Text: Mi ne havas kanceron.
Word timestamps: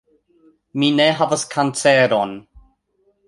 Mi 0.83 0.89
ne 0.99 1.05
havas 1.19 1.43
kanceron. 1.53 2.33